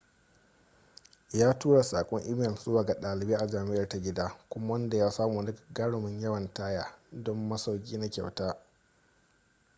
[1.33, 5.51] ya turo saƙon imel zuwa ga ɗalibai a jam'iar ta gida kuma ya samu wani
[5.73, 8.57] gagarumin yawan taya don masauki na kyauta